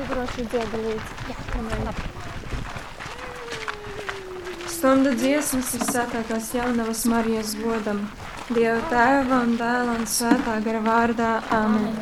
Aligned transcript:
droši 0.00 0.46
dziedā 0.48 0.78
līdzi. 0.86 1.16
Jā, 1.28 1.36
man 1.54 1.70
ir. 1.76 2.02
Stundu 4.72 5.12
dziesmas 5.14 5.74
ir 5.76 5.84
svētākās 5.86 6.48
jaunavas 6.56 7.04
Marijas 7.10 7.52
godam. 7.60 8.00
Dieva 8.48 8.80
tēva 8.90 9.42
un 9.46 9.52
dēla 9.60 9.98
un 10.00 10.08
svētā 10.10 10.56
gara 10.64 10.80
vārdā. 10.82 11.32
Amen. 11.54 11.94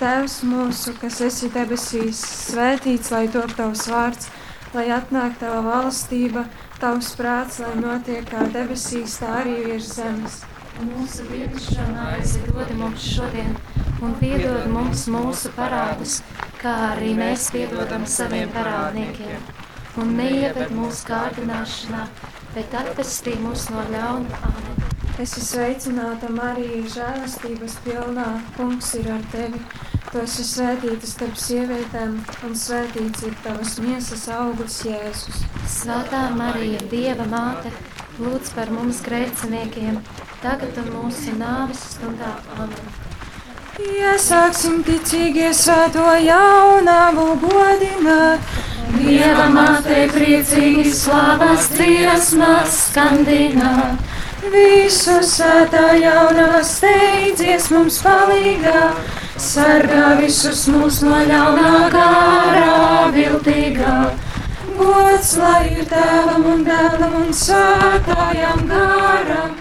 Tēvs 0.00 0.40
mūsu, 0.48 0.96
kas 0.98 1.20
esi 1.22 1.52
debesīs, 1.54 2.18
svētīts 2.50 3.12
lai 3.14 3.28
top 3.30 3.54
tavs 3.54 3.84
vārds, 3.92 4.26
lai 4.74 4.88
atnāk 4.96 5.38
tava 5.38 5.60
valstība, 5.68 6.48
tavs 6.82 7.12
prāts, 7.20 7.60
lai 7.62 7.76
notiek 7.78 8.26
kā 8.26 8.42
debesīs, 8.56 9.20
tā 9.22 9.30
arī 9.44 9.60
virs 9.68 9.92
zemes. 9.94 10.40
Mūsu 10.82 11.28
dienascho 11.30 11.86
maizi 11.94 12.42
dod 12.48 12.74
mums 12.80 13.06
šodien, 13.06 13.54
un 14.02 14.14
piedod 14.20 14.66
mums 14.72 15.06
mūsu 15.12 15.52
parādus, 15.54 16.20
kā 16.62 16.74
arī 16.92 17.12
mēs 17.18 17.50
piedodam 17.54 18.06
saviem 18.08 18.50
parādniekiem. 18.54 19.50
Un 20.02 20.16
neieved 20.18 20.72
mūsu 20.74 21.06
kārdināšanā, 21.12 22.06
bet 22.56 22.74
atpestī 22.74 23.36
mūs 23.44 23.68
no 23.70 23.84
ļauna. 23.92 24.42
Amen. 24.48 24.74
Es 25.14 25.36
esmu 25.38 25.44
sveicināta 25.46 26.26
Marija, 26.34 26.80
žēlastības 26.90 27.76
pilnā. 27.84 28.24
Kungs 28.56 28.88
ir 28.98 29.12
ar 29.14 29.22
tevi. 29.30 29.60
Tu 30.08 30.18
esi 30.22 30.46
svētīta 30.46 31.06
starp 31.06 31.38
sievietēm, 31.38 32.16
un 32.46 32.58
svētīts 32.58 33.22
ir 33.28 33.38
tavas 33.46 33.76
miesas 33.82 34.26
augurs, 34.34 34.80
Jēzus. 34.86 35.40
Svētā 35.70 36.24
Marija, 36.34 36.82
Dieva 36.90 37.30
māte, 37.30 37.70
lūdz 38.18 38.54
par 38.58 38.74
mums 38.74 39.02
grēciniekiem, 39.06 40.02
tagad 40.42 40.82
un 40.82 40.92
mūsu 40.98 41.38
nāves 41.38 41.88
stundā. 41.94 42.36
Amen. 42.58 43.03
Iesāksim 43.74 44.84
ticīgie 44.86 45.48
svēto 45.50 46.04
jaunavu 46.22 47.24
godināt. 47.42 48.52
Dieva 48.94 49.48
mātei 49.50 50.04
priecīgi 50.12 50.92
slavas 50.94 51.66
dziesmas 51.74 52.76
skandināt. 52.90 53.98
Visu 54.52 55.16
svētā 55.26 55.88
jaunava 55.98 56.62
steidzies 56.62 57.66
mums 57.74 57.98
palīgā. 58.04 58.92
Sargā 59.42 60.14
visus 60.20 60.68
mūs 60.70 61.00
no 61.02 61.18
ļaunā 61.26 61.74
gārā 61.96 63.10
viltīgā. 63.16 63.98
Gods 64.78 65.34
lai 65.42 65.66
ir 65.74 65.90
tēvam 65.90 66.46
un 66.54 66.64
dēlam 66.66 67.20
un 67.24 67.34
svētājam 67.34 68.66
gāram, 68.70 69.54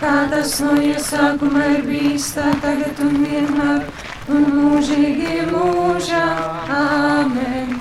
kā 0.00 0.14
tas 0.30 0.58
no 0.64 0.74
iesākuma 0.80 1.64
ir 1.74 1.84
bijis 1.88 2.30
tā 2.36 2.50
tagad 2.62 3.00
un 3.06 3.18
vienmēr 3.24 3.86
un 4.32 4.46
mūžīgi 4.56 5.46
mūžam. 5.50 6.42
Amen. 6.76 7.76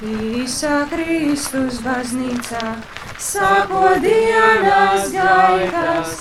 Visā 0.00 0.82
Kristus 0.90 1.80
baznīcā 1.84 2.74
sāko 3.18 3.94
dienas 4.04 5.08
gaitas, 5.14 6.16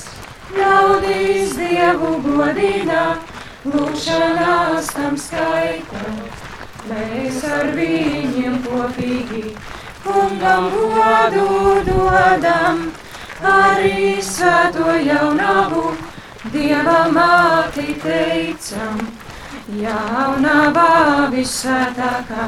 ļaudīs 0.56 1.56
Dievu 1.60 2.14
godinā, 2.24 3.06
lūkšanās 3.68 4.92
tam 4.96 5.18
skaita. 5.20 6.06
Mēs 6.86 7.42
ar 7.50 7.74
viņiem 7.76 8.62
kopīgi 8.64 9.56
kungam 10.06 10.70
godu 10.72 11.48
dodam, 11.88 12.86
arī 13.44 14.22
svēto 14.24 14.96
jaunavu 15.04 15.96
Dieva 16.54 17.08
māti 17.12 17.96
teicam. 18.00 19.00
Jaunavā 19.66 21.26
visvētākā, 21.34 22.46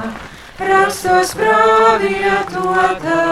rakstos 0.62 1.32
pravietotā, 1.40 3.24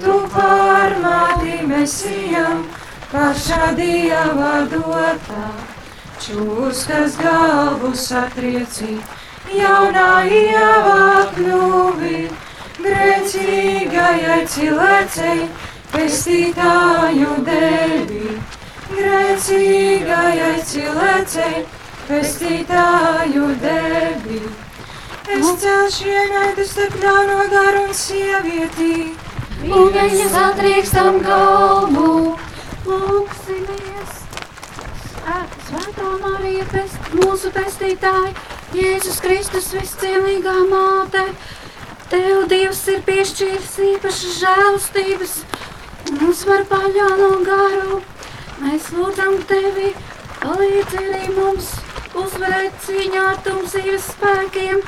tu 0.00 0.14
pārmāti 0.32 1.58
mesijam, 1.68 2.64
pašā 3.12 3.74
Dieva 3.76 4.64
dotā. 4.72 5.44
Čūskas 6.22 7.18
galvu 7.20 7.92
satrieci, 7.98 8.96
jaunā 9.52 10.10
ievā 10.24 11.26
kļuvi, 11.36 12.22
grēcīgajai 12.80 14.40
cilvēcei, 14.48 15.50
pestītāju 15.92 17.36
devi. 17.46 18.36
Grēcīgajai 18.92 20.56
cilvēcei, 20.68 21.64
pestītāju 22.08 23.48
devi. 23.62 24.40
Es 25.32 25.50
celšu 25.62 26.08
ienaidu 26.12 26.64
starp 26.68 26.96
ļauno 27.02 27.44
garu 27.52 27.84
un 27.86 27.94
sievietī. 27.96 28.94
Viņas 29.62 30.34
atriekstam 30.48 31.20
galvu, 31.22 32.36
Lūksimies! 32.82 34.16
Svētā 35.68 36.08
Marija, 36.20 36.64
pest, 36.72 37.12
mūsu 37.14 37.52
pestītāja, 37.54 38.32
Jēzus 38.74 39.20
Kristus 39.22 39.70
viscienīgā 39.76 40.56
māte, 40.72 41.28
Tev 42.10 42.42
Dievs 42.50 42.82
ir 42.92 42.98
piešķīris 43.06 43.76
īpašas 43.86 44.40
žēlstības, 44.42 45.36
mums 46.22 46.42
var 46.46 46.62
paļāno 46.70 47.30
garu. 47.46 47.96
Mēs 48.62 48.90
lūdzam 48.94 49.40
Tevi, 49.50 49.88
palīdzi 50.38 51.00
arī 51.00 51.32
mums 51.34 51.72
uzvarēt 52.18 52.76
cīņā 52.84 53.24
ar 53.32 53.40
tumsības 53.46 54.06
spēkiem 54.12 54.84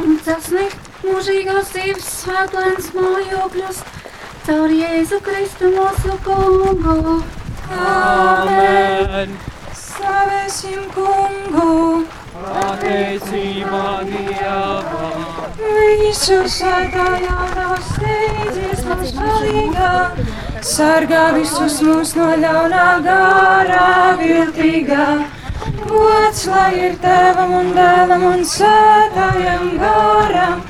un 0.00 0.16
sasniegt 0.24 0.88
mūžīgās 1.04 1.74
dzīves 1.74 2.08
svētlēns 2.22 2.88
mājokļus 2.96 3.82
caur 4.46 4.72
Jēzu 4.78 5.20
Kristu 5.26 5.74
mūsu 5.76 6.16
kungu. 6.24 7.18
Amen! 7.76 9.36
Slavēsim 9.76 10.88
kungu! 10.96 12.21
Pateicībā 12.42 13.88
Dievam! 14.06 15.20
Visu 15.58 16.38
svētā 16.50 17.04
jaunava 17.22 17.76
steidzies 17.86 18.80
mums 18.88 19.12
palīgā, 19.18 19.90
sargā 20.70 21.20
visus 21.36 21.76
mūs 21.86 22.14
no 22.18 22.26
ļaunā 22.42 22.86
gārā 23.04 23.86
viltīgā. 24.22 25.06
Gods 25.86 26.42
lai 26.50 26.72
ir 26.88 26.96
tēvam 27.04 27.54
un 27.60 27.70
dēlam 27.76 28.24
un 28.32 28.42
svētājam 28.54 29.68
gāram, 29.84 30.64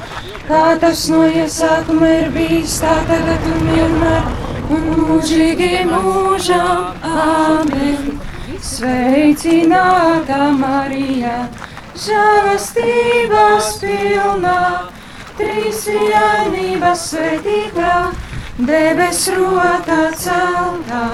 kā 0.51 0.65
tas 0.83 1.07
no 1.15 1.23
iesākuma 1.31 2.13
ir 2.19 2.29
bijis 2.37 2.77
tā 2.85 2.99
tagad 3.09 3.49
un 3.55 3.65
vienmēr 3.71 4.29
un 4.77 4.93
mūžīgi 4.99 5.73
mūžam. 5.89 6.93
Amen! 7.15 8.32
Sveicināta 8.83 10.49
Marija! 10.59 11.45
žēlastības 12.03 13.69
pilnā, 13.79 14.91
trīsvienības 15.39 17.05
svētītā, 17.13 17.93
debes 18.59 19.23
rotā 19.37 20.01
celtā, 20.19 21.05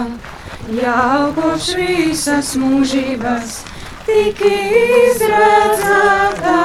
jau 0.80 1.28
kopš 1.36 1.68
visas 1.82 2.56
mūžības 2.56 3.60
tik 4.08 4.40
izredzētā, 4.48 6.58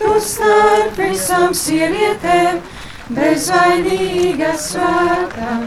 tu 0.00 0.16
starp 0.32 0.96
visām 0.96 1.52
sievietēm 1.52 2.64
bezvainīga 3.12 4.56
svētā, 4.56 5.58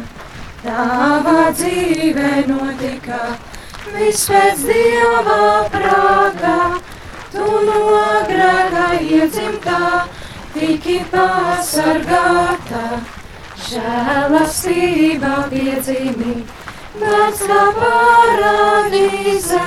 tava 0.66 1.52
dzīve 1.54 2.50
notika 2.50 3.38
viss 3.94 4.28
pēc 4.30 4.62
Dieva 4.66 5.68
prātā. 5.74 6.58
Tu 7.34 7.46
no 7.68 7.82
grēka 8.30 8.86
iedzimtā, 9.04 9.80
tiki 10.54 11.02
pasargāta, 11.12 12.84
žēlastība 13.68 15.34
piedzimī, 15.52 16.36
bērns 17.02 17.44
kā 17.50 17.62
paradīze, 17.82 19.64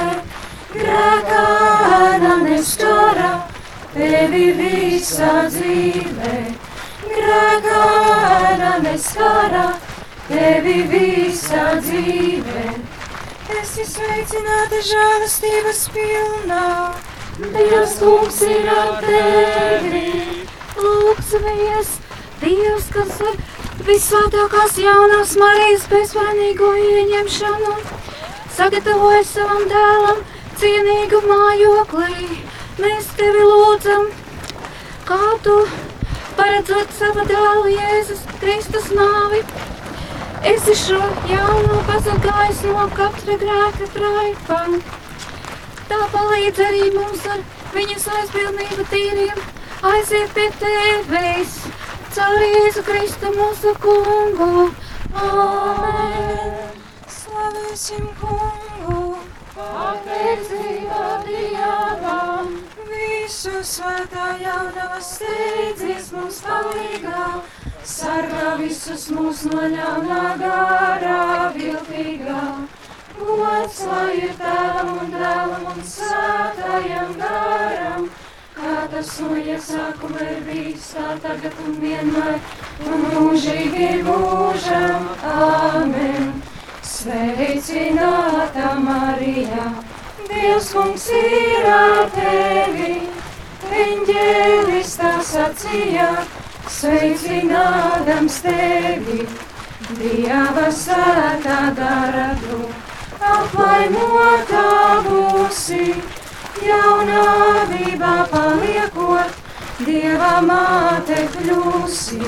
grēkā 0.73 1.45
neskara, 2.47 3.33
tevi 3.93 4.47
visā 4.63 5.35
dzīvē, 5.53 6.37
grēkā 7.05 8.79
neskara, 8.89 9.67
tevi 10.31 10.79
visā 10.95 11.67
dzīvē. 11.83 12.98
Esi 13.49 13.81
sveicināta 13.89 14.79
žēlastības 14.85 15.79
pilnā. 15.95 16.65
Dievs 17.39 17.95
kungs 18.03 18.43
ir 18.45 18.67
ar 18.69 18.99
tevi. 19.01 20.03
Lūksimies, 20.77 21.95
Dievs, 22.43 22.91
kas 22.93 23.15
ir 23.25 23.39
visvētākās 23.89 24.77
jaunās 24.83 25.33
Marijas 25.41 25.87
bezvainīgo 25.89 26.75
ieņemšanu, 26.83 27.73
sagatavoja 28.59 29.25
savam 29.31 29.65
dēlam 29.73 30.21
cienīgu 30.61 31.23
mājoklī. 31.31 32.29
Mēs 32.85 33.09
tevi 33.17 33.49
lūdzam, 33.49 34.11
kā 35.09 35.23
tu 35.47 35.57
paredzot 36.37 36.93
savu 37.01 37.25
dēlu 37.33 37.73
Jēzus 37.79 38.29
Kristus 38.43 38.93
nāvi. 38.93 39.41
Esi 40.47 40.75
šo 40.79 40.99
jauno 41.27 41.83
pasargājis 41.89 42.61
no 42.71 42.87
katra 42.95 43.35
grēka 43.41 43.89
traipām. 43.95 44.77
Tā 45.91 45.99
palīdz 46.13 46.61
arī 46.63 46.91
mums 46.95 47.25
ar 47.27 47.43
viņas 47.75 48.07
aizbildnību 48.19 48.87
tīriem 48.93 49.41
aiziet 49.83 50.35
pie 50.35 50.49
tevis. 50.61 51.59
Caur 52.15 52.39
Jēzu 52.43 52.83
Kristu 52.87 53.33
mūsu 53.35 53.75
kungu. 53.83 54.71
Amen! 55.15 56.79
Slavēsim 57.13 58.09
kungu! 58.21 59.19
Pateicība 59.55 61.05
Dievam! 61.27 62.55
Visu 62.89 63.61
svētā 63.63 64.31
jaunava 64.43 65.01
steidzies 65.05 66.13
mums 66.15 66.41
palīgā, 66.47 67.27
sargā 67.89 68.55
visus 68.61 69.09
mūs 69.17 69.45
no 69.49 69.65
ļaunā 69.73 70.23
garā 70.43 71.21
viltīgā. 71.57 72.43
Gods 73.19 73.79
lai 73.89 74.17
ir 74.21 74.35
tēvam 74.39 74.91
un 74.95 75.13
dēlam 75.15 75.65
un 75.73 75.81
svētājam 75.93 77.15
garam, 77.21 78.07
kā 78.59 78.75
tas 78.93 79.15
no 79.25 79.39
iesākuma 79.41 80.29
ir 80.35 80.45
bijis, 80.47 80.93
tā 80.95 81.17
tagad 81.25 81.59
un 81.65 81.79
vienmēr, 81.83 82.39
un 82.87 83.07
mūžīgi 83.15 83.91
mūžam. 84.07 85.09
Āmen! 85.33 86.31
Sveicināta 86.89 88.75
Marija! 88.85 89.71
Dievs 90.29 90.73
kungs 90.77 91.07
ir 91.15 91.67
ar 91.73 92.11
tevi, 92.15 92.97
eņģēlis 93.83 94.97
tā 95.01 95.15
sacīja, 95.25 96.09
sveicinādams 96.69 98.41
tevi, 98.45 99.25
Dieva 99.99 100.69
svētā 100.75 101.59
gara 101.77 102.31
tu, 102.43 102.59
aplaimotā 103.25 104.65
būsi, 105.07 105.95
jaunāvībā 106.67 108.15
paliekot, 108.33 109.39
Dieva 109.79 110.35
māte 110.45 111.23
kļūsi, 111.37 112.21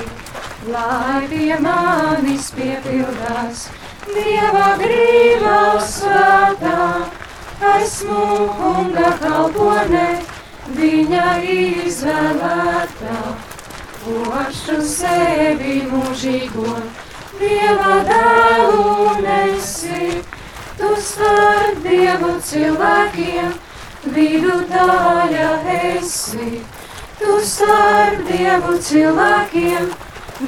lai 0.71 1.27
pie 1.29 1.59
manis 1.61 2.49
piepildās, 2.57 3.69
Dieva 4.09 4.75
grība 4.81 5.61
svētā. 5.85 6.81
Esmu 7.75 8.25
kunga 8.57 9.11
kalpone, 9.21 10.07
viņa 10.79 11.27
izvēlētā, 11.53 13.17
pošu 14.05 14.81
sevi 14.87 15.81
mūžīgo, 15.91 16.75
dieva 17.41 17.97
dēlu 18.09 19.17
nesi, 19.25 20.21
tu 20.79 20.91
starp 21.09 21.83
dievu 21.85 22.33
cilvēkiem, 22.51 23.53
vidutāja 24.17 25.51
esi, 25.81 26.63
tu 27.21 27.39
starp 27.45 28.25
dievu 28.31 28.79
cilvēkiem, 28.89 29.91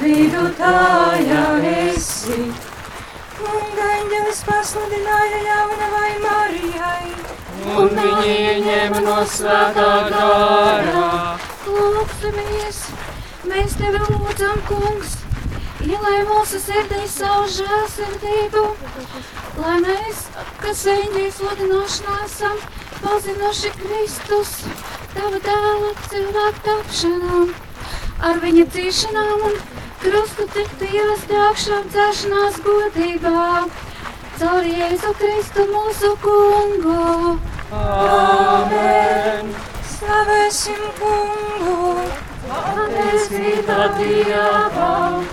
vidutāja 0.01 1.45
esi. 1.75 2.41
Un 3.43 3.79
anģelis 3.85 4.41
pasludināja 4.47 5.39
jaunavai 5.45 6.11
Marijai. 6.25 7.13
Un 7.73 7.89
viņi 7.97 8.33
ieņēma 8.33 9.01
no 9.05 9.17
svētā 9.29 9.89
gārā. 10.09 11.09
Lūksimies, 11.67 12.79
mēs 13.49 13.75
tevi 13.79 13.99
lūdzam, 14.07 14.61
kungs, 14.67 15.17
ielai 15.83 16.21
mūsu 16.29 16.59
sirdī 16.63 17.03
savu 17.11 17.49
žēlsirdību, 17.57 18.63
lai 19.59 19.75
mēs, 19.83 20.23
kas 20.61 20.85
eņģīs 20.93 21.39
sludinošanā 21.39 22.17
esam, 22.25 22.57
pazinuši 23.03 23.71
Kristus, 23.81 24.53
tava 25.15 25.41
dēla 25.47 25.93
cilvēku 26.07 26.65
tapšanām, 26.67 27.53
ar 28.29 28.43
viņa 28.43 28.67
dzīšanām 28.75 29.47
un 29.49 29.57
krustu 30.03 30.47
tiktu 30.55 30.89
iestākšām 31.01 31.89
dzēšanās 31.91 32.61
godībā, 32.63 33.47
caur 34.39 34.67
Jēzu 34.67 35.13
Kristu 35.19 35.67
mūsu 35.71 36.15
kungu. 36.23 37.37
Āmen! 37.73 39.53
Slavēsim 39.93 40.83
kungu, 40.99 41.95
Pateicība 42.49 43.87
Dievam! 43.99 45.23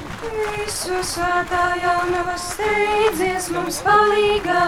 visu 0.70 1.00
svētā 1.02 1.64
jaunava 1.82 2.36
steidzies 2.38 3.48
mums 3.54 3.80
palīgā, 3.84 4.62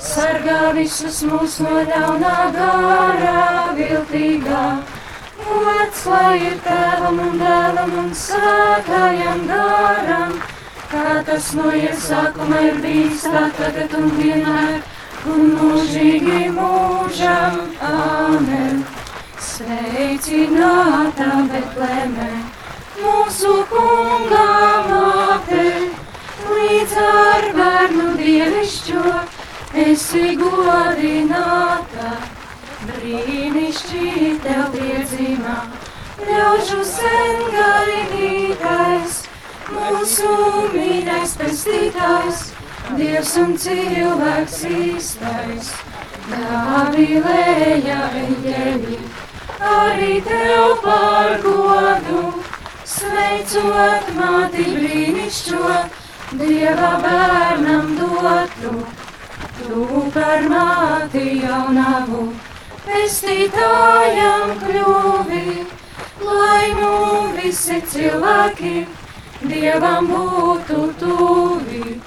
sargā 0.00 0.72
visus 0.76 1.20
mūs 1.28 1.58
no 1.64 1.82
ļaunā 1.90 2.36
garā 2.56 3.44
viltīgā. 3.76 4.64
Gods 5.44 6.06
lai 6.08 6.38
ir 6.48 6.56
tēvam 6.64 7.20
un 7.26 7.38
dēlam 7.42 7.94
un 8.02 8.10
svētājam 8.16 9.46
garam, 9.52 10.34
kā 10.90 11.20
tas 11.28 11.52
no 11.58 11.70
iesākuma 11.84 12.64
ir 12.70 12.82
bijis 12.82 13.28
tā 13.28 13.46
tagad 13.60 13.96
un 14.00 14.10
vienmēr, 14.18 14.82
un 15.28 15.48
mūžīgi 15.60 16.44
mūžam. 16.58 17.64
Āmen! 17.92 19.03
Sveicināta 19.54 21.26
Betlēmē, 21.46 22.30
mūsu 22.98 23.52
kungā 23.70 24.46
māte, 24.88 25.66
līdz 26.48 26.94
ar 27.02 27.46
bērnu 27.54 28.08
dievišķo 28.18 29.12
esi 29.84 30.24
godināta. 30.40 32.10
Brīnišķīgi 32.88 34.32
tev 34.42 34.74
piedzīmā, 34.74 35.56
ļaužu 36.32 36.82
sen 36.90 37.46
gaidītais, 37.54 39.22
mūsu 39.70 40.34
mīļais 40.74 41.38
pestītājs, 41.44 42.46
Dievs 42.98 43.36
un 43.40 43.54
cilvēks 43.56 44.58
īstais. 44.68 45.70
Gavilēja 46.24 48.02
eņģeļi, 48.20 48.98
arī 49.64 50.20
tev 50.24 50.76
par 50.82 51.38
godu, 51.42 52.22
sveicot 52.84 54.10
māti 54.18 54.64
brīnišķo, 54.74 55.74
Dieva 56.34 56.90
bērnam 57.02 57.94
dotu. 57.98 58.72
Tu 59.58 60.02
par 60.14 60.42
māti 60.50 61.24
jaunavu, 61.44 62.24
pestītājam 62.86 64.56
kļuvi, 64.64 65.66
lai 66.26 66.66
nu 66.80 66.92
visi 67.36 67.78
cilvēki 67.94 68.74
Dievam 69.44 70.08
būtu 70.08 70.80
tuvi, 70.98 72.00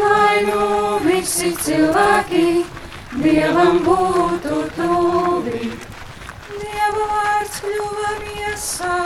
lai 0.00 0.42
nu 0.48 0.98
visi 1.06 1.52
cilvēki 1.62 2.44
Dievam 3.20 3.80
būtu 3.86 4.64
tuvi. 4.76 5.89
Vārds 7.50 7.62
kļuva 7.66 8.10
miesā 8.22 8.96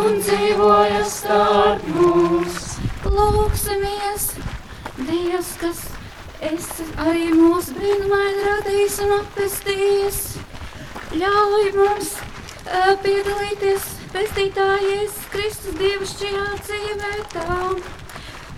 un 0.00 0.14
dzīvoja 0.16 1.00
starp 1.04 1.82
mums. 1.92 2.54
Lūksimies, 3.04 4.22
Dievs, 4.96 5.50
kas 5.60 5.82
esi 6.40 6.86
arī 7.04 7.26
mūsu 7.34 7.74
brīnumaini 7.76 8.46
radījis 8.46 8.96
un 9.04 9.12
apestījis. 9.18 10.20
Ļauj 11.20 11.68
mums 11.76 12.14
uh, 12.22 12.94
piedalīties 13.04 13.90
pestītājies 14.14 15.18
Kristus 15.34 15.76
dievišķajā 15.82 16.46
dzīvē 16.62 17.14
tā, 17.34 17.58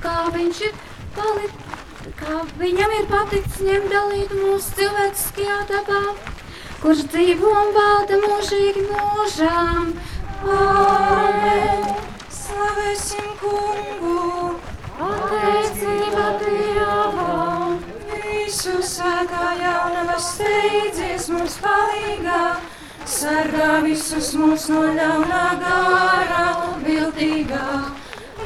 kā 0.05 0.19
viņš 0.37 0.63
ir 0.69 0.79
palicis, 1.19 2.15
kā 2.23 2.39
viņam 2.63 2.95
ir 3.01 3.11
paticis 3.11 3.67
ņemt 3.67 3.97
dalīt 3.97 4.39
mūsu 4.45 4.79
cilvēciskajā 4.79 5.59
dabā, 5.75 6.05
kurš 6.83 7.07
dzīvo 7.15 7.55
un 7.63 7.73
valda 7.79 8.19
mūžīgi 8.27 8.85
mūžām. 8.91 9.93
Amen! 10.59 11.89
Slavēsim 12.43 13.33
kungu, 13.41 14.55
Pateicība 14.99 16.29
Dievam! 16.43 17.81
visu 18.53 18.83
svētā 18.85 19.53
jaunava 19.57 20.19
steidzies 20.21 21.29
mums 21.33 21.55
palīgā, 21.63 22.41
sargā 23.09 23.69
visus 23.87 24.29
mūs 24.37 24.67
no 24.69 24.83
ļaunā 24.99 25.45
gārā 25.63 26.45
viltīgā. 26.85 27.65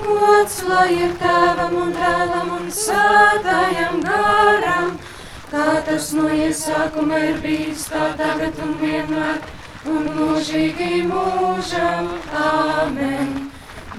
Gods 0.05 0.61
lai 0.69 0.87
ir 0.95 1.17
tēvam 1.19 1.75
un 1.83 1.93
dēlam 1.97 2.53
un 2.61 2.71
svētājam 2.71 3.99
garam, 4.07 4.95
kā 5.51 5.67
tas 5.87 6.13
no 6.17 6.29
iesākuma 6.29 7.19
ir 7.31 7.43
bijis 7.43 7.87
tā 7.91 8.13
tagad 8.19 8.59
un 8.65 8.73
vienmēr, 8.83 9.43
un 9.91 10.09
mūžīgi 10.17 11.05
mūžam. 11.11 12.17
Āmen. 12.47 13.37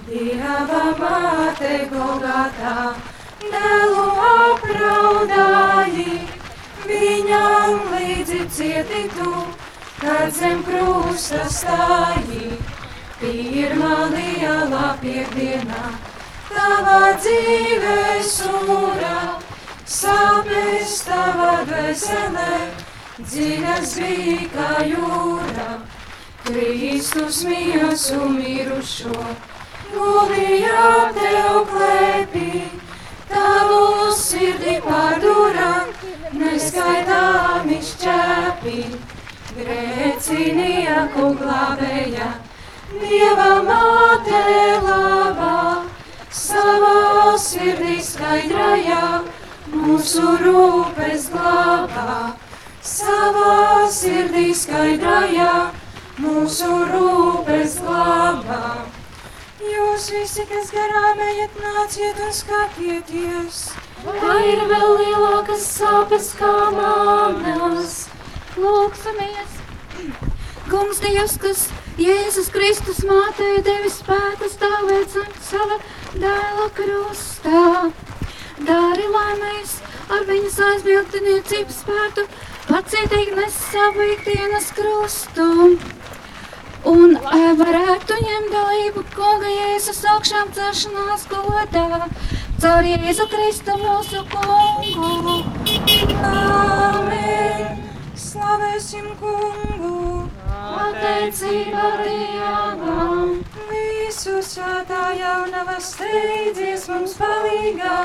Dieva 0.07 0.83
māte 0.95 1.71
Golgatā, 1.91 2.93
dēlu 3.41 4.03
apraudāji, 4.27 6.21
viņam 6.87 7.81
līdzi 7.91 8.39
cieti 8.55 9.01
tu, 9.17 9.33
kad 9.99 10.31
zem 10.37 10.63
krusta 10.63 11.43
stāji. 11.51 12.55
Pirmā 13.19 13.97
lielā 14.13 14.93
piekdienā, 15.03 15.83
tava 16.53 17.11
dzīve 17.19 17.99
sūra, 18.31 19.17
sāpes 19.87 20.95
tava 21.07 21.63
dvēselē, 21.67 22.55
dziļas 23.19 23.93
bija 24.01 24.47
kā 24.55 24.71
jūra. 24.87 25.67
Kristus 26.47 27.41
miesu 27.47 28.27
mirušo, 28.31 29.23
gulīja 29.91 31.11
tev 31.17 31.57
klēpī, 31.71 32.51
tavu 33.31 34.11
sirdi 34.15 34.77
pārdūra, 34.85 35.71
neskaitāmi 36.35 37.79
šķēpī. 37.91 38.81
Grēcinīja 39.57 41.07
kuglāvēja, 41.15 42.27
Dieva 42.87 43.49
māte 43.67 44.37
labā, 44.83 45.83
savā 46.31 47.33
sirdī 47.35 47.97
skaidrajā, 47.99 49.01
mūsu 49.73 50.23
rūpes 50.41 51.27
glābā, 51.33 52.35
savā 52.83 53.87
sirdī 53.91 54.51
skaidrajā 54.55 55.51
mūsu 56.21 56.69
rūpes 56.91 57.79
glābā. 57.83 58.61
Jūs 59.67 60.07
visi, 60.13 60.45
kas 60.47 60.71
garām 60.71 61.19
ejat, 61.27 61.57
nāciet 61.63 62.19
un 62.23 62.33
skatieties. 62.33 63.61
Vai 64.05 64.41
ir 64.53 64.61
vēl 64.69 64.93
lielākas 65.01 65.65
sāpes 65.79 66.31
kā 66.37 66.53
manas? 66.75 68.05
Lūksimies! 68.57 69.57
Kungs 70.67 70.99
Dievs, 71.03 71.37
kas 71.41 71.67
Jēzus 71.97 72.49
Kristus 72.53 72.99
mātei 73.07 73.61
devis 73.65 74.01
spēku 74.01 74.49
stāvēt 74.51 75.15
zem 75.15 75.31
sava 75.41 75.79
dēla 76.13 76.67
krustā. 76.77 77.63
Dari, 78.57 79.05
lai 79.13 79.33
mēs 79.37 79.75
ar 80.09 80.23
viņas 80.25 80.55
aizbildniecības 80.65 81.75
spētu 81.83 82.23
pacietīgi 82.65 83.35
nes 83.37 83.57
savu 83.67 84.07
ikdienas 84.15 84.71
krustu. 84.73 85.45
Un 86.87 87.13
e, 87.17 87.41
varētu 87.59 88.17
ņemt 88.23 88.49
dalību 88.53 89.03
kunga 89.13 89.51
Jēzus 89.51 89.99
augšām 90.13 90.49
celšanās 90.55 91.27
godā, 91.29 92.07
caur 92.63 92.87
Jēzu 92.87 93.27
Kristu 93.29 93.77
mūsu 93.81 94.23
kungu. 94.31 95.37
Āmen! 96.31 97.83
Slavēsim 98.17 99.11
kungu! 99.21 100.25
Pateicība 100.47 101.91
Dievam! 102.01 103.37
Visu 103.69 104.39
svētā 104.41 105.11
jaunava 105.19 105.77
steidzies 105.83 106.87
mums 106.89 107.17
palīgā, 107.19 107.97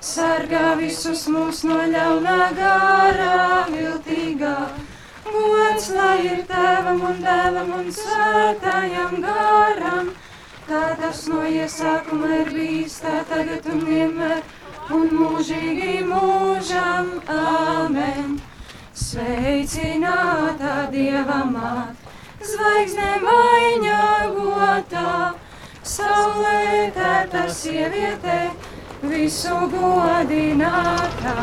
sargā 0.00 0.74
visus 0.80 1.26
mūs 1.28 1.62
no 1.68 1.80
ļaunā 1.92 2.38
garā 2.56 3.66
viltīgā. 3.70 4.56
Gods 5.80 5.90
lai 5.96 6.16
ir 6.26 6.40
tēvam 6.48 6.98
un 7.08 7.20
dēlam 7.24 7.70
un 7.78 7.86
svētājam 7.94 9.14
garam, 9.24 10.10
kā 10.66 10.82
tas 11.00 11.22
no 11.30 11.44
iesākuma 11.48 12.30
ir 12.40 12.50
bijis, 12.52 12.98
tā 13.04 13.20
tagad 13.30 13.68
un 13.72 13.84
vienmēr, 13.86 14.42
un 14.92 15.06
mūžīgi 15.20 16.02
mūžam. 16.08 17.12
Āmen! 17.30 18.40
Sveicināta 19.00 20.90
Dieva 20.92 21.38
māt, 21.48 22.10
zvaigzne 22.44 23.14
maiņā 23.22 24.02
gotā, 24.34 25.14
saulē 25.94 26.90
tēta 26.98 27.46
sieviete, 27.48 28.36
visu 29.02 29.56
godinātā, 29.72 31.36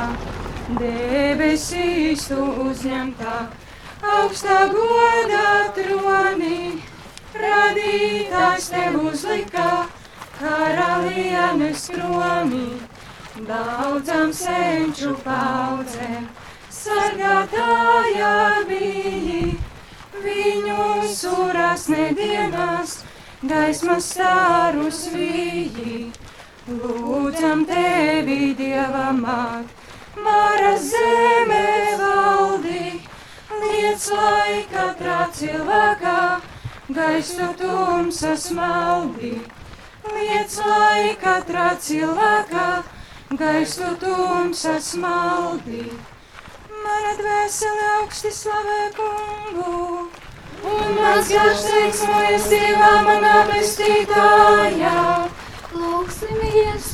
debesīs 0.78 2.28
tu 2.30 2.44
uzņemtā, 2.68 3.38
augstā 4.18 4.58
godā 4.74 5.52
tronī, 5.78 6.60
radītājs 7.34 8.70
tev 8.74 9.00
uzlika, 9.10 9.70
karalienes 10.38 11.88
kronī, 11.96 12.68
daudzām 13.48 14.34
senču 14.34 15.16
paudzēm 15.26 16.30
sargātājā 16.78 18.36
biji, 18.70 19.58
viņu 20.24 20.86
surās 21.18 21.88
nedienās, 21.92 23.00
gaismas 23.42 24.14
stārus 24.14 25.08
vīji. 25.14 26.27
Lūdzam 26.68 27.62
tevi, 27.64 28.52
Dieva 28.60 29.14
māt, 29.16 29.70
Māra 30.20 30.74
zeme 30.76 31.62
valdi, 31.96 33.00
liec 33.62 34.08
lai 34.12 34.66
katrā 34.68 35.30
cilvēkā 35.38 36.18
gaistu 36.98 37.48
tumsas 37.62 38.50
maldi. 38.52 39.32
Liec 40.12 40.58
lai 40.66 41.16
katrā 41.24 41.70
cilvēkā 41.88 42.68
gaistu 43.40 43.94
tumsas 44.04 44.92
maldi. 45.00 45.86
Mana 46.84 47.16
dvēsele 47.22 47.90
augsti 48.02 48.34
slavē 48.42 48.92
kungu, 49.00 50.12
un 50.76 51.00
mans 51.00 51.32
garš 51.32 51.66
teiksmojas 51.72 52.52
Dievā 52.52 52.94
manā 53.08 53.36
pestītājā. 53.54 55.27
Lūksimies! 55.78 56.86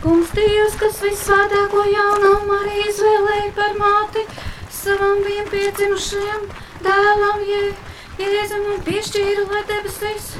Kungs 0.00 0.30
Dievs, 0.36 0.76
kas 0.80 1.00
visvētāko 1.04 1.82
jaunam 1.90 2.52
arī 2.56 2.76
izvēlēja 2.86 3.50
par 3.56 3.74
māti 3.80 4.22
savam 4.72 5.20
vienpiedzimušajam 5.26 6.46
dēlam, 6.86 7.42
je, 7.50 7.60
Jēzum 8.16 8.68
un 8.72 8.80
piešķīra, 8.86 9.44
lai 9.50 9.62
debesīs, 9.68 10.30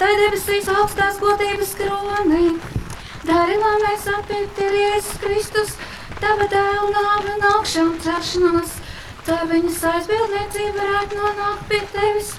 tai 0.00 0.12
debesīs 0.22 0.70
augstās 0.72 1.20
godības 1.20 1.74
kronī. 1.82 2.46
Dari, 3.26 3.58
lai 3.60 3.76
mēs 3.82 4.08
apietu 4.14 4.64
ir 4.68 4.78
Jēzus 4.80 5.22
Kristus, 5.24 5.74
tava 6.22 6.48
dēla 6.52 6.88
nāve 6.94 7.34
un 7.34 7.48
augšām 7.52 7.96
celšanās, 8.06 8.78
tā 9.28 9.42
viņas 9.50 9.82
aizbildniecība 9.92 10.78
varētu 10.80 11.20
nonākt 11.20 11.66
pie 11.72 11.82
tevis, 11.92 12.36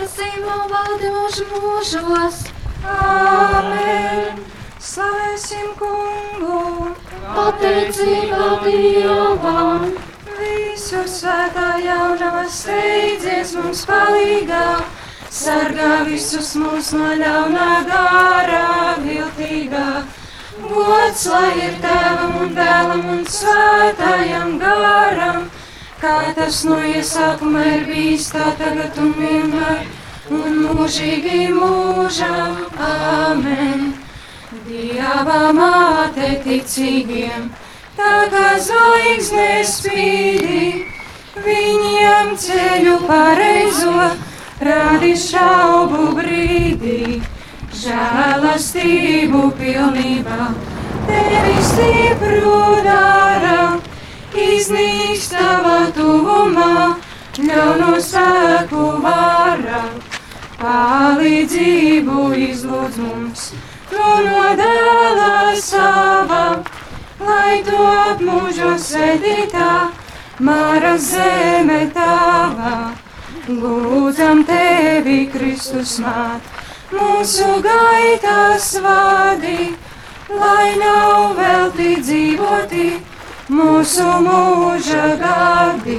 kas 0.00 0.16
dzīvo 0.18 0.62
valdi 0.72 1.14
mūžu 1.14 1.46
mūžos. 1.52 2.49
Āmen! 2.80 4.38
Slavēsim 4.80 5.74
kungu! 5.76 6.94
Pateicība 7.34 8.46
Dievam! 8.64 9.90
Visu 10.40 11.02
svētā 11.04 11.74
jaunava 11.84 12.46
steidzies 12.48 13.52
mums 13.58 13.84
palīgā, 13.84 14.80
sargā 15.28 15.90
visus 16.08 16.54
mūs 16.56 16.94
no 16.96 17.12
ļaunā 17.20 17.68
gārā 17.90 18.96
viltīgā. 19.04 19.86
Gods 20.64 21.26
lai 21.28 21.52
ir 21.66 21.76
tēvam 21.84 22.36
un 22.46 22.56
dēlam 22.56 23.06
un 23.18 23.24
svētājam 23.28 24.56
garam, 24.60 25.50
kā 26.00 26.18
tas 26.36 26.64
no 26.64 26.80
iesākuma 26.80 27.64
ir 27.76 27.88
bijis 27.92 28.32
tā 28.32 28.54
tagad 28.56 28.96
un 29.04 29.12
vienmēr, 29.20 29.84
un 30.30 30.60
mūžīgi 30.64 31.50
mūžam. 31.54 32.56
Āmen! 32.78 33.90
Dieva 34.66 35.50
māte 35.54 36.28
ticīgiem, 36.44 37.48
tā 37.98 38.14
kā 38.32 38.46
zvaigzne 38.62 39.64
spīdi, 39.66 40.86
viņiem 41.44 42.32
ceļu 42.44 42.96
pareizo 43.06 44.10
rādi 44.62 45.12
šaubu 45.18 46.10
brīdī. 46.18 47.20
Žēlastību 47.80 49.44
pilnībā 49.58 50.50
tevi 51.06 51.54
stipru 51.70 52.82
dara, 52.84 53.78
iznīks 54.34 55.30
tava 55.34 55.78
tuvumā, 55.96 56.96
ļauno 57.38 57.96
spēku 58.02 58.86
vara. 59.02 59.89
Palīdzību 60.60 62.24
izlūdz 62.46 62.96
mums, 63.00 63.44
no 63.92 64.40
dēla 64.60 65.54
sava, 65.56 66.44
lai 67.28 67.60
to 67.68 67.80
apmūžos 67.90 68.90
sēdītā, 68.92 69.70
Māra 70.40 70.94
zeme 70.96 71.82
tava. 71.92 72.74
Lūdzam 73.48 74.44
tevi, 74.48 75.18
Kristus 75.32 75.98
māt, 76.00 76.44
mūsu 76.92 77.48
gaitas 77.64 78.72
vadi, 78.84 79.72
lai 80.32 80.68
nav 80.80 81.36
velti 81.40 81.96
dzīvoti 82.00 82.90
mūsu 83.50 84.06
mūža 84.24 85.06
gadi, 85.20 85.98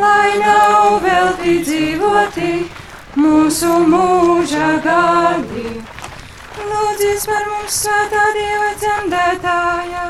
lai 0.00 0.32
nav 0.42 0.98
velti 1.04 1.54
dzīvoti 1.64 2.52
mūsu 3.18 3.68
mūža 3.90 4.68
gadi. 4.84 5.70
Lūdzies 6.58 7.24
par 7.26 7.46
mums 7.50 7.78
svētā 7.82 8.24
Dieva 8.36 8.68
dzemdētāja, 8.82 10.04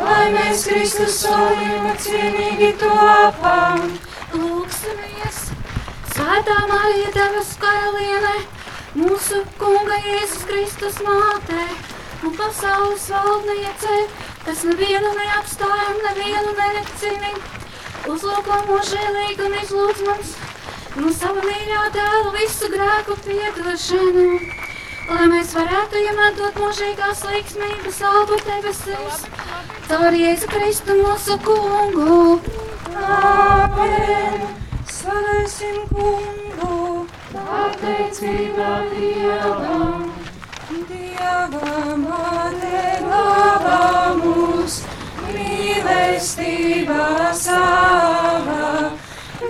lai 0.00 0.24
mēs 0.34 0.66
Kristus 0.68 1.20
solījuma 1.22 1.94
cienīgi 2.04 2.72
to 2.82 2.92
apam. 3.04 3.86
Lūksimies! 4.34 5.40
Svētā 6.14 6.58
Marija, 6.68 7.10
Devas 7.16 7.54
karaliene, 7.62 8.36
mūsu 8.98 9.42
Kunga 9.60 9.98
Jēzus 10.04 10.44
Kristus 10.50 11.00
māte 11.06 11.66
un 12.24 12.36
pasaules 12.38 13.08
valdniece, 13.14 14.00
kas 14.44 14.64
nevienu 14.68 15.12
neapstājam, 15.18 16.00
nevienu 16.08 16.56
nerecini. 16.60 17.36
Uzlūko 18.14 18.60
mūžēlīgi 18.68 19.46
un 19.48 19.56
izlūdz 19.62 20.04
mums 20.08 20.34
no 21.00 21.12
sava 21.14 21.42
mīļā 21.42 21.82
dēla 21.94 22.32
visu 22.36 22.68
grēku 22.72 23.16
piedošanu, 23.24 24.26
lai 25.10 25.28
mēs 25.32 25.54
varētu 25.56 26.02
iemantot 26.04 26.60
mūžīgās 26.62 27.24
līksmības 27.28 28.00
albu 28.10 28.38
debesīs. 28.46 29.24
Caur 29.88 30.16
Jēzu 30.16 30.50
Kristu 30.52 30.98
mūsu 31.00 31.38
Kungu! 31.44 32.38
Āmen! 32.94 34.44
Slavēsim 34.88 35.82
kungu! 35.90 37.06
Pateicībā 37.34 38.72
Dievam! 38.94 40.06
Dievam, 40.88 42.06
glābā 43.04 43.80
mūs, 44.22 44.80
mīlestībā 45.26 47.08
savā, 47.44 48.83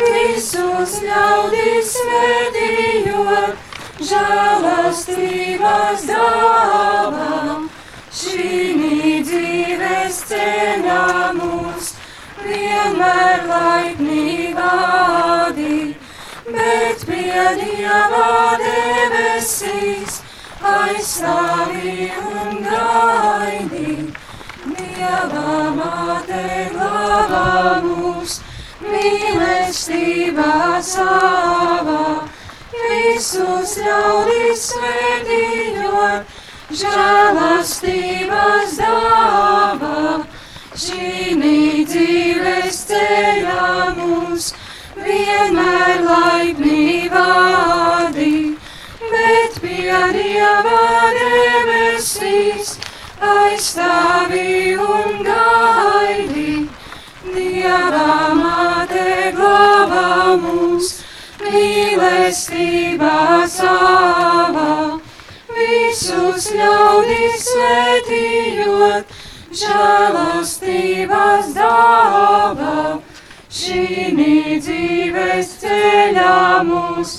visus 0.03 0.99
ļaudis 1.05 1.93
svētījot, 1.97 3.55
žēlastības 4.11 6.07
dāvā, 6.11 7.59
šī 8.15 8.51
dzīves 9.29 10.23
ceļā 10.31 11.05
mūs 11.39 11.95
vienmēr 12.45 13.47
laipni 13.49 14.53
vādi, 14.57 15.79
bet 16.49 17.05
pie 17.09 17.45
Dieva 17.61 18.57
debesīs 18.61 20.21
aizstāvi 20.75 22.11
un 22.21 22.61
gaidi. 22.67 23.97
Dieva 24.65 25.57
māte 25.79 26.43
glābā 26.73 27.81
mūs, 27.85 28.39
mīlestībā 28.91 30.81
savā, 30.85 32.05
visus 32.75 33.76
ļaudis 33.85 34.69
svētījot, 34.73 36.38
žēlastības 36.83 38.79
dāvā, 38.81 40.00
šī 40.75 41.05
dzīves 41.88 42.79
ceļā 42.88 43.67
mūs 43.99 44.53
vienmēr 44.99 46.03
laipni 46.07 47.09
vādi, 47.12 48.57
bet 49.00 49.61
pie 49.62 50.00
Dieva 50.14 50.81
debesīs 51.19 52.75
aizstāvi 53.21 54.76
un 54.80 55.23
gaidi. 55.26 56.69
Dieva 57.35 58.44
mīlestībā 61.54 63.47
savā, 63.50 64.99
visus 65.54 66.49
ļaudis 66.58 67.47
svētījot, 67.49 69.14
žēlastības 69.62 71.52
dāvā, 71.54 72.78
šī 73.54 73.84
dzīves 74.64 75.54
ceļā 75.62 76.64
mūs 76.67 77.14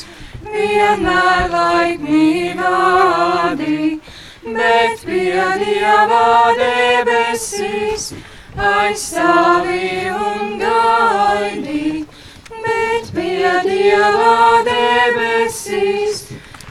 vienmēr 0.52 1.50
laipni 1.54 2.52
vādi, 2.60 4.00
bet 4.46 5.06
pie 5.08 5.48
Dieva 5.62 6.28
debesīs 6.60 8.12
aizstāvi 8.56 10.12
un 10.12 10.58
gaidi, 10.60 12.06
pie 13.16 13.54
Dieva 13.66 14.62
debesīs 14.68 16.26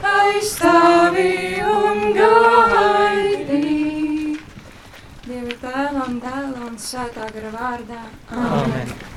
aizstāvi 0.05 1.33
un 1.65 2.13
gaidi. 2.19 3.63
Dievi 5.25 5.57
tēvam, 5.63 6.21
dēlam 6.21 6.79
svētā 6.79 7.27
gara 7.33 7.53
vārdā. 7.57 8.01
Amen. 8.29 9.14